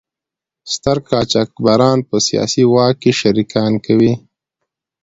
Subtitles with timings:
[0.73, 4.13] ستر قاچاقبران په سیاسي واک کې شریکان کوي.